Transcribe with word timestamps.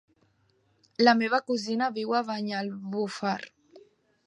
La 1.07 1.13
meva 1.19 1.41
cosina 1.51 1.91
viu 1.99 2.17
a 2.19 2.23
Banyalbufar. 2.33 3.39